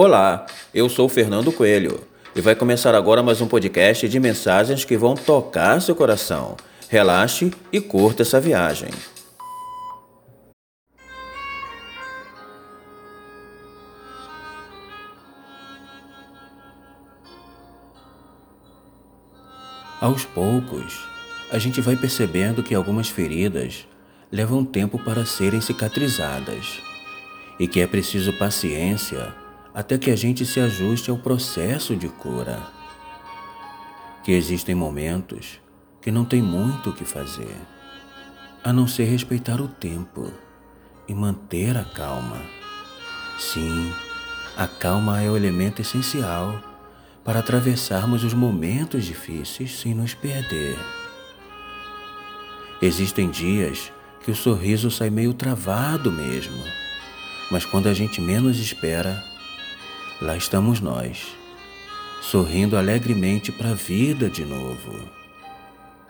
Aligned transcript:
Olá, 0.00 0.46
eu 0.72 0.88
sou 0.88 1.08
Fernando 1.08 1.50
Coelho 1.50 2.06
e 2.32 2.40
vai 2.40 2.54
começar 2.54 2.94
agora 2.94 3.20
mais 3.20 3.40
um 3.40 3.48
podcast 3.48 4.08
de 4.08 4.20
mensagens 4.20 4.84
que 4.84 4.96
vão 4.96 5.16
tocar 5.16 5.82
seu 5.82 5.92
coração. 5.92 6.56
Relaxe 6.88 7.52
e 7.72 7.80
curta 7.80 8.22
essa 8.22 8.40
viagem. 8.40 8.90
Aos 20.00 20.24
poucos, 20.24 21.08
a 21.50 21.58
gente 21.58 21.80
vai 21.80 21.96
percebendo 21.96 22.62
que 22.62 22.72
algumas 22.72 23.08
feridas 23.08 23.84
levam 24.30 24.64
tempo 24.64 24.96
para 24.96 25.26
serem 25.26 25.60
cicatrizadas 25.60 26.78
e 27.58 27.66
que 27.66 27.80
é 27.80 27.86
preciso 27.88 28.32
paciência 28.38 29.34
até 29.78 29.96
que 29.96 30.10
a 30.10 30.16
gente 30.16 30.44
se 30.44 30.58
ajuste 30.58 31.08
ao 31.08 31.16
processo 31.16 31.94
de 31.94 32.08
cura. 32.08 32.60
Que 34.24 34.32
existem 34.32 34.74
momentos 34.74 35.60
que 36.02 36.10
não 36.10 36.24
tem 36.24 36.42
muito 36.42 36.90
o 36.90 36.92
que 36.92 37.04
fazer, 37.04 37.54
a 38.64 38.72
não 38.72 38.88
ser 38.88 39.04
respeitar 39.04 39.60
o 39.60 39.68
tempo 39.68 40.32
e 41.06 41.14
manter 41.14 41.76
a 41.76 41.84
calma. 41.84 42.42
Sim, 43.38 43.92
a 44.56 44.66
calma 44.66 45.22
é 45.22 45.30
o 45.30 45.36
elemento 45.36 45.80
essencial 45.80 46.60
para 47.24 47.38
atravessarmos 47.38 48.24
os 48.24 48.34
momentos 48.34 49.04
difíceis 49.04 49.78
sem 49.78 49.94
nos 49.94 50.12
perder. 50.12 50.76
Existem 52.82 53.30
dias 53.30 53.92
que 54.24 54.32
o 54.32 54.34
sorriso 54.34 54.90
sai 54.90 55.08
meio 55.08 55.32
travado 55.32 56.10
mesmo, 56.10 56.64
mas 57.48 57.64
quando 57.64 57.86
a 57.86 57.94
gente 57.94 58.20
menos 58.20 58.58
espera, 58.58 59.37
lá 60.20 60.36
estamos 60.36 60.80
nós, 60.80 61.36
sorrindo 62.20 62.76
alegremente 62.76 63.52
para 63.52 63.70
a 63.70 63.74
vida 63.74 64.28
de 64.28 64.44
novo. 64.44 65.08